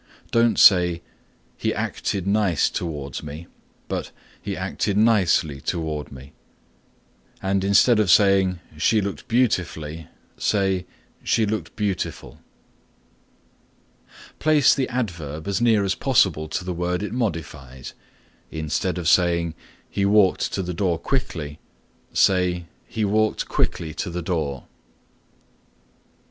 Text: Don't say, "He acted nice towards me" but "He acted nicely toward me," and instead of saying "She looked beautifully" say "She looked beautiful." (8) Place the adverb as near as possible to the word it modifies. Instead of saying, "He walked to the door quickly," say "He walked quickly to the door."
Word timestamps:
Don't 0.31 0.57
say, 0.57 1.03
"He 1.57 1.75
acted 1.75 2.25
nice 2.25 2.71
towards 2.71 3.21
me" 3.21 3.45
but 3.87 4.09
"He 4.41 4.57
acted 4.57 4.97
nicely 4.97 5.61
toward 5.61 6.11
me," 6.11 6.33
and 7.39 7.63
instead 7.63 7.99
of 7.99 8.09
saying 8.09 8.57
"She 8.79 8.99
looked 8.99 9.27
beautifully" 9.27 10.07
say 10.37 10.87
"She 11.23 11.45
looked 11.45 11.75
beautiful." 11.75 12.39
(8) 14.31 14.39
Place 14.39 14.73
the 14.73 14.89
adverb 14.89 15.47
as 15.47 15.61
near 15.61 15.83
as 15.83 15.93
possible 15.93 16.47
to 16.47 16.65
the 16.65 16.73
word 16.73 17.03
it 17.03 17.13
modifies. 17.13 17.93
Instead 18.49 18.97
of 18.97 19.07
saying, 19.07 19.53
"He 19.87 20.03
walked 20.03 20.51
to 20.53 20.63
the 20.63 20.73
door 20.73 20.97
quickly," 20.97 21.59
say 22.11 22.65
"He 22.87 23.05
walked 23.05 23.47
quickly 23.47 23.93
to 23.93 24.09
the 24.09 24.23
door." 24.23 24.63